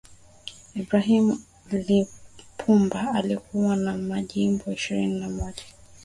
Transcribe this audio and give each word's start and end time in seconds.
brahim 0.87 1.25
lipumba 1.87 2.99
akiwa 3.17 3.75
na 3.75 3.93
majimbo 3.97 4.65
ishirini 4.71 5.19
na 5.19 5.29
moja 5.29 5.63